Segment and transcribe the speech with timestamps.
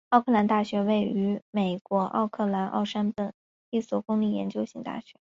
[0.09, 3.33] 奥克兰大学是位于美国密歇根州奥克兰县奥本山和罗切斯特山的
[3.69, 5.19] 一所公立研究型大学。